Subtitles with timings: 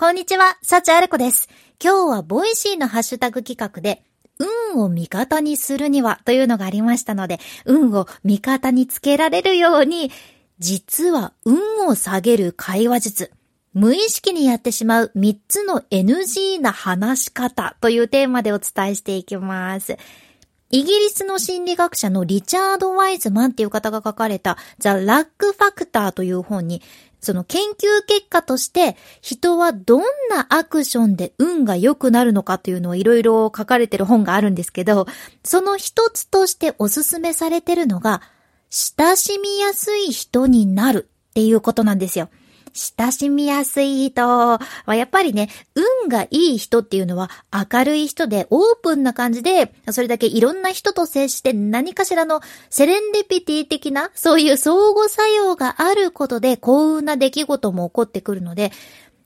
[0.00, 1.46] こんにちは、幸あれ子です。
[1.78, 4.02] 今日は Voicy のハッシュタグ企画で、
[4.72, 10.10] 運を味方にするにはというのがありましたので、運を味方につけられるように、
[10.58, 13.30] 実は運を下げる会話術。
[13.74, 19.98] 無意識にやってしまう3つの NG な話し方というテーマでお伝えしていきます。
[20.72, 25.26] イギリスの心理学者のリチャード・ワイズマンっていう方が書かれた The Luck
[25.58, 26.80] Factor という本に、
[27.20, 35.06] その研究結果として人はどんなアクションで運が良くなるのかというのをいろいろ書かれてる本があるんですけど、
[35.44, 38.22] その一つとしておすすめされてるのが、
[38.70, 42.30] 親しみやすい人になるっていうことなんですよ。
[42.72, 45.48] 親しみやすい人はやっぱりね、
[46.02, 47.30] 運がいい人っていうのは
[47.72, 58.72] 明るい人でオープンな感じで、それだけいろんな人と接して何かしらのセレンディピティ的な、そういう相互作用があることで幸運な出来事も起こってくるので、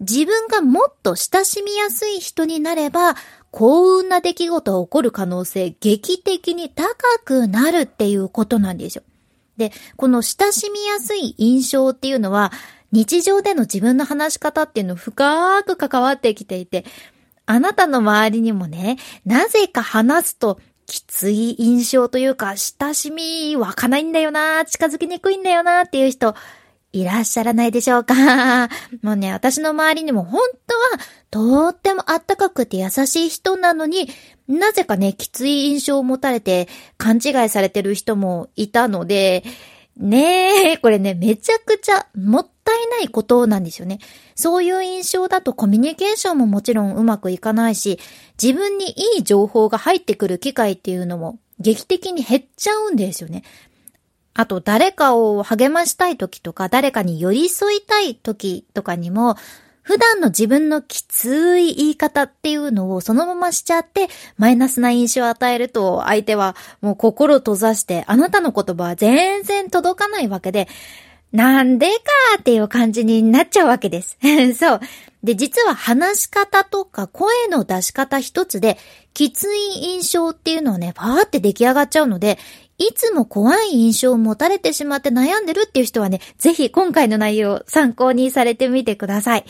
[0.00, 3.14] 自分がもっと親しみやすい人になれば、
[3.50, 6.94] 幸運な出来事が起こる可能性劇的に高
[7.24, 9.02] くなるっていうことなんですよ。
[9.56, 12.52] で、この親しみやすい印象っていうのは、
[12.92, 16.84] 日常での自分の話し方っていうの深く関わってきていて、
[17.46, 26.34] あなたの周りにもね、なぜか話すときつい印象というか、親しみ湧かないんだよな、近づきにくいんだよなっていう人、
[26.92, 28.68] いらっしゃらないでしょうか？
[29.02, 30.90] もうね、私の周りにも本当は
[31.30, 34.10] とってもあったかくて優しい人なのに、
[34.46, 39.42] なぜかね、きつい印象を持たれて勘違いされてる人もいたので、
[39.96, 43.98] ねえ、これね、めちゃくちゃもったいないことなんですよね。
[44.34, 47.98] そういう印象だとコミュニケーションももちろんうまくいかないし、
[48.42, 53.44] 自分にいい情報が入ってくる機会っていうのも劇的に減っちゃうんですよね。
[54.34, 59.36] あと、誰かを励ましたい時とか、誰かに寄り添いたい時とかにも、
[59.82, 70.68] 普段の自分のきつい言い方っていうのをそのまましちゃって、マイナスな印象を与えると、相手はもう心閉ざして、あなたの言葉は全然届かないわけで、
[71.32, 71.92] なんでか
[72.38, 74.18] っていう感じになっちゃうわけです。
[74.54, 74.80] そう。
[75.24, 78.76] で、実は話し方とか声の出し方一つで、
[79.14, 82.38] きつい印象っていうのはね、パーって出来上がっちゃうので、
[82.82, 89.44] いつも怖い印象を持たれてしまって悩んでるっていう人はね、ぜひ今回の内容を参考にされてみてください。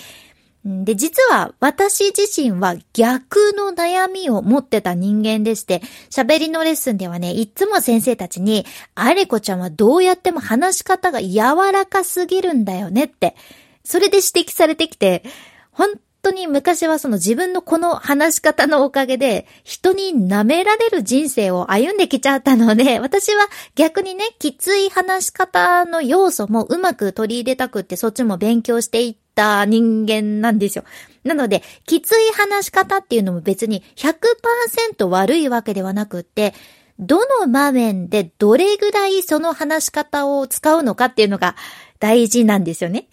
[0.65, 13.34] で、実は私自身は逆の悩みを持ってた人間でして、喋りのレッスンではね、いつも先生たちに、アレコちゃんはどうやっても話し方が柔らかすぎるんだよねって、
[13.82, 15.25] それで指摘されてきて、
[15.72, 15.88] 本
[16.22, 30.84] 当に昔はその自分のこの話し方のおかげで人に舐められる人生を歩んできちゃったので、 私は逆にね、きつい話し方の要素もうまく取り入れたくってそっちも勉強していった人間なんですよ。
[31.25, 36.55] なので、きつい話し方っていうのも別に100%悪いわけではなくって、
[36.99, 41.56] どの場面でどれぐらいその話し方を使うのかっていうのが
[41.99, 43.09] 大事なんですよね。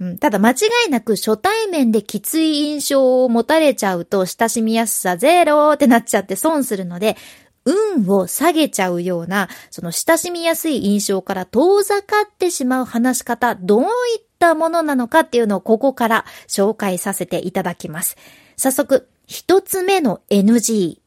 [0.00, 0.54] うん、ただ間違
[0.86, 7.16] いなく初対面できつい印象を持たれちゃうと親しみやすさゼロってなっちゃって損するので、
[7.64, 13.86] 運を下げちゃうような、その親しみやすい印象から遠ざかってしまう話し方、どうい
[14.20, 18.16] ったものなのかっていうのをここから紹介させていただきます。
[18.56, 20.98] 早速、一つ目の NG。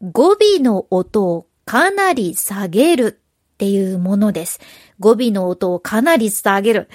[0.00, 3.20] 語尾の音をかなり下げる
[3.54, 4.60] っていうものです。
[4.98, 6.88] 語尾の音をかなり下げる。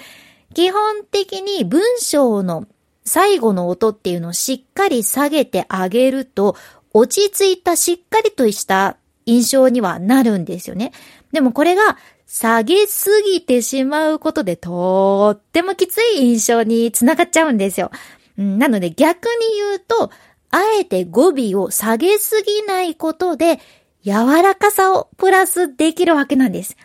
[0.56, 2.66] 基本的に文章の
[3.04, 6.56] 最後の音っていうのをしっかり下げてあげると、
[6.94, 8.96] 落ち着いたしっかりとした
[9.26, 10.92] 印象にはなるんですよね。
[11.30, 17.90] でもこれが下げすぎてしまうことでとってもきつい印象につながっちゃうんですよ。
[18.38, 20.10] なので逆に言うと、
[20.50, 23.60] あえて語尾を下げすぎないことで
[24.02, 26.78] 柔らかさをプラスできるわけなんです。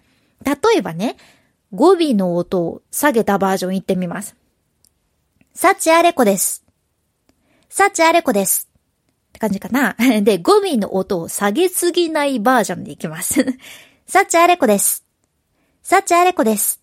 [0.44, 1.16] 例えばね、
[1.74, 4.36] 語尾の音を下げたバージョン言ってみます。
[5.54, 6.66] 幸あれ子です。
[7.70, 8.70] 幸あれ子です。
[9.30, 9.96] って感じかな。
[10.22, 13.46] で、語尾の音を下げすぎないバージョンでいきます。
[14.06, 15.06] 幸あれ子です。
[15.82, 16.82] 幸あれ子です。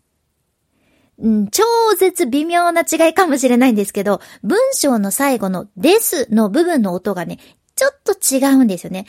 [1.18, 1.64] うん、超
[1.98, 7.38] 絶微妙な違いかもしれないんですけど、文章の最後のですの部分の音がね、
[7.74, 9.06] ちょっと違うんですよね。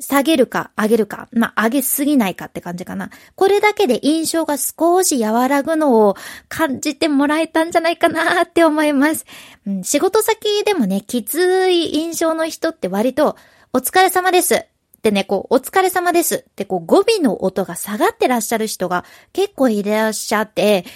[0.00, 3.10] 下げるか上げるか、まあ、上げすぎないかって感じかな。
[3.34, 6.16] これだけで印象が少し和らぐのを
[6.48, 9.24] 感じてもらえたんじゃないかなって思います。
[9.66, 13.36] うん、仕事先でもね、きつい印象の人って割と、
[13.72, 14.54] お疲れ様です。
[14.54, 14.66] っ
[15.04, 19.04] てね、こう、お疲れ様ですってこう語尾の音が下がってらっしゃる人が
[19.34, 20.86] 結構いらっしゃって、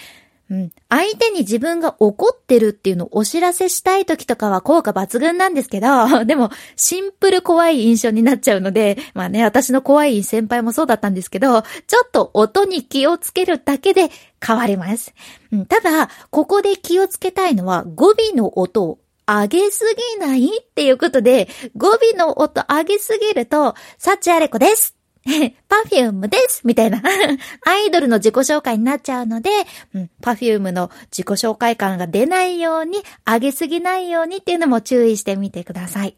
[0.51, 0.73] うん。
[0.89, 14.11] 相手に自分が怒ってるっていうのをお知らせしたい時とかは効果抜群なんですけど、 でも、シンプル怖い印象になっちゃうので、まあね、私の怖い先輩もそうだったんですけど、ちょっと音に気をつけるだけで
[14.45, 15.13] 変わります。
[15.53, 19.85] うん、ただ、ここで気をつけたいのは語尾の音を上げす
[20.17, 24.98] ぎないっていうことで、語尾の音上げすぎると、サチアレコです
[25.69, 27.03] Perfume ですみたいな
[27.67, 29.51] アイドルの自己紹介になっちゃうので、
[29.95, 36.17] うん、 Perfume の自己紹介感が出ないように、上げすぎないようにっていうのも注意してみてください。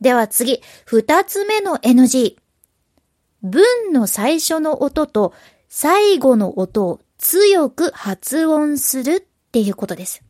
[0.00, 2.36] では次、二つ目の NG。
[3.42, 5.32] 文の最初の音と
[5.68, 10.22] 最後の音を強く発音するっていうことです。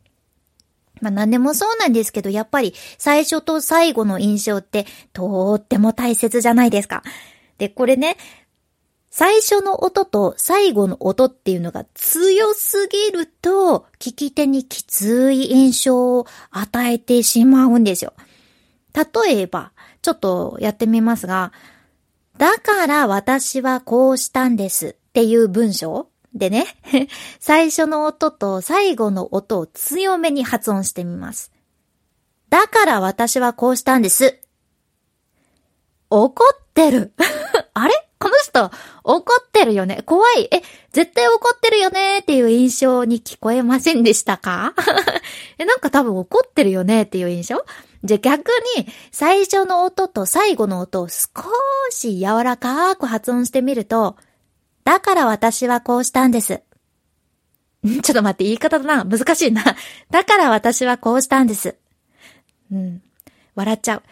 [1.01, 7.03] まあ何でもそうなんですけど、やっぱり最初と最後の印象ってとっても大切じゃないですか。
[7.61, 8.17] で、これね、
[9.11, 18.13] 最初の音と最後の音っていうのが強すぎると、聞き手にきつい印象を与えてしまうんですよ。
[18.95, 21.53] 例えば、ちょっとやってみますが、
[22.39, 26.65] だから私はこうしたんですっていう文章でね、
[27.39, 31.51] 最初の音と最後の音を強めに発音してみます。
[32.49, 34.39] だから私はこうしたんです。
[36.09, 37.13] 怒ってる。
[37.73, 37.93] あれ？
[38.19, 38.69] この人、
[39.03, 40.03] 怒ってるよね？
[40.05, 40.47] 怖い。
[40.51, 42.19] え、絶対怒ってるよね？
[42.19, 44.73] っていう印象に聞こえませんでしたか？
[45.57, 47.03] え、なんか多分怒ってるよね？
[47.03, 47.65] っていう印象？
[48.03, 51.27] じゃ逆に、最初の音と最後の音を少
[51.91, 54.17] し柔らかく発音してみると、
[54.83, 56.61] だから私はこうしたんです。
[57.85, 59.05] ちょっと待って、言い方だな。
[59.05, 59.63] 難しいな。
[60.09, 61.75] だから私はこうしたんです。
[62.71, 63.01] うん。
[63.55, 64.03] 笑っちゃう。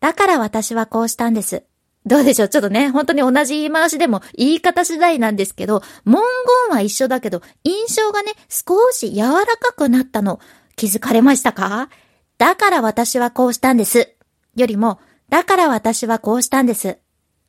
[0.00, 1.64] だから私はこうしたんです。
[2.06, 2.48] どうでしょう？
[2.48, 6.22] ちょっとね、本当に同じ言い回しでも言い方次第なんですけど、文
[6.68, 10.38] 言は一緒だけど、印象がね、少し柔らかくなったの、
[10.76, 11.88] 気づかれましたか？
[12.36, 14.14] だから私はこうしたんです。
[14.56, 16.98] よりも、だから私はこうしたんです。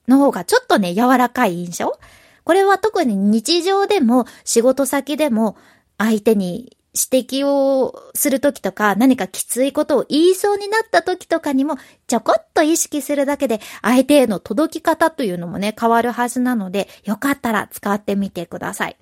[0.07, 1.99] の方がちょっとね、柔らかい印象
[2.43, 5.57] これは特に日常でも仕事先でも
[5.97, 11.77] 相手に指摘をするときとか、何かきついことを言いそうになったときとかにも、
[12.07, 18.97] ちょこっと意識するだけで、相手への届き方というのもね、変わるはずなので、よかったら使ってみてください。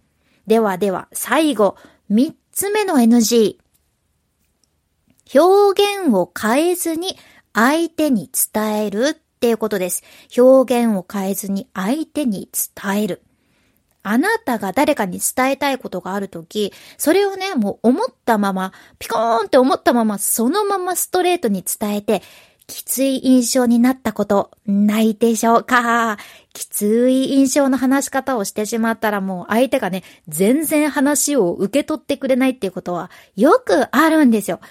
[0.47, 1.77] ではでは、最後、
[2.09, 3.57] 三つ目の NG。
[5.33, 7.17] 表現を変えずに
[7.53, 10.03] 相手に伝えるっていうことです。
[10.37, 13.21] 表現を変えずに相手に伝える。
[14.03, 22.21] あなたが誰かに伝えたいことがあるとき、それをね、もう思ったまま、ピコーンって思ったまま、そのままストレートに伝えて、
[22.65, 26.17] きつい印象になったことないでしょうか？
[26.53, 34.61] きつい印象の話し方をしてしまったらもう相手がね、全然話を受け取ってくれないっていうことはよくあるんですよ。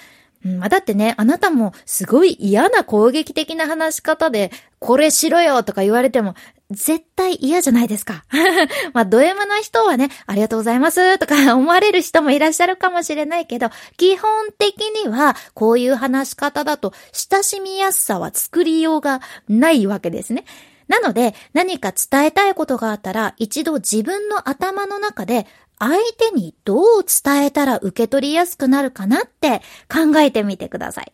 [0.43, 4.51] まあ、だってね、あなたもすごい嫌な攻撃的な話し方で、
[4.81, 6.35] これしろよとか言われても、
[6.73, 8.25] 絶対嫌じゃないですか。
[8.93, 20.45] まあ、ド M な人はね、ありがとうございますとか 思われる人もいらっしゃるかもしれないけど、基本的にはこういう話し方だと親しみやすさは作りようがないわけですね。
[20.89, 25.47] なので、何か伝えたいことがあったら、一度自分の頭の中で
[25.79, 31.13] 相手にどう伝えたら受け取りやすくなるかなって考えてみてください。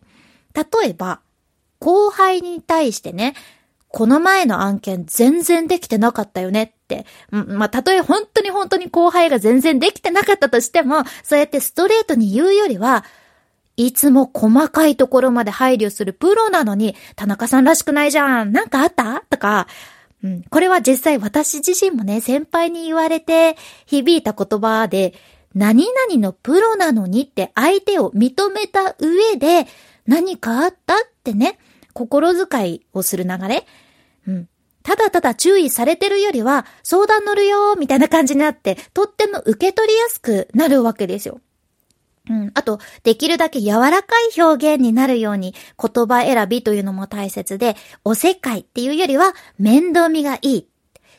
[0.53, 1.21] 例えば、
[1.79, 3.35] 後輩に対してね、
[3.91, 7.05] この前の案件全然できてなかったよねって。
[7.31, 13.03] まあ、たとえ本当に本当に後輩が全然できてなかったとしても、そうやってストレートに言うよりは、
[13.77, 18.51] いつも細かいところまで配慮するプロなのに、田中さんらしくないじゃん。
[18.51, 19.23] なんかあった？
[19.29, 19.67] とか、
[20.23, 23.55] うん、これは実際私自身もね、先輩に言われて
[23.85, 25.13] 響いた言葉で、
[25.55, 29.65] 何々のプロなのにって相手を認めた上で、
[30.05, 30.95] 何かあった？
[30.95, 31.57] ってね、
[31.99, 33.65] 心遣いをする流れ？
[34.25, 34.49] うん。
[34.83, 41.41] ただただ注意されてるよりは、相談乗るよみたいな感じになって、とっても受け取りやすくなるわけですよ。
[42.29, 42.51] うん。
[42.53, 47.75] あと、できるだけ柔らかい表現になるように言葉選びというのも大切で、
[48.05, 50.68] おせっかいっていうよりは面倒見がいい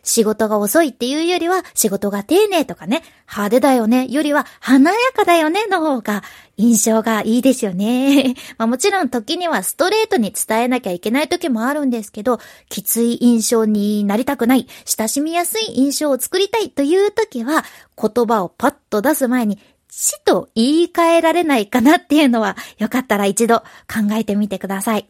[0.03, 6.23] 仕事が遅いっていうよりは、仕事が丁寧とかね、派手だよね、よりは華やかだよね、の方が
[6.57, 8.35] 印象がいいですよね。
[8.59, 12.39] まあもちろん時にはストレートに伝えなきゃいけない時もあるんですけど、
[12.69, 17.65] きつい印象になりたくない、親しみやすい印象を作りたいという時は、
[18.01, 25.09] 言葉をパッと出す前に、ちと言い換えられないかなっていうのは、よかったら一度考えてみてください。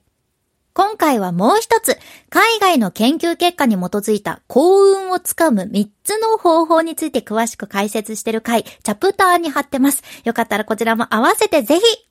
[0.72, 1.98] 今回はもう一つ、
[2.28, 10.02] 海外の研究結果に基づいた幸運をつかむ3つの方法について詳しく解説している回、チャプターに貼ってます。
[10.24, 12.09] よかったらこちらも合わせてぜひ